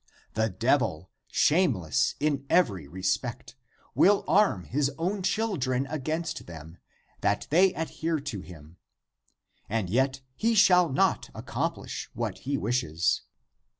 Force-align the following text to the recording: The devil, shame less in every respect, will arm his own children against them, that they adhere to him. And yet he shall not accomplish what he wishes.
The 0.33 0.49
devil, 0.49 1.11
shame 1.31 1.75
less 1.75 2.15
in 2.19 2.47
every 2.49 2.87
respect, 2.87 3.55
will 3.93 4.23
arm 4.27 4.63
his 4.63 4.89
own 4.97 5.21
children 5.21 5.85
against 5.85 6.47
them, 6.47 6.79
that 7.19 7.45
they 7.51 7.71
adhere 7.75 8.19
to 8.19 8.39
him. 8.41 8.77
And 9.69 9.91
yet 9.91 10.21
he 10.35 10.55
shall 10.55 10.89
not 10.89 11.29
accomplish 11.35 12.09
what 12.15 12.39
he 12.39 12.57
wishes. 12.57 13.21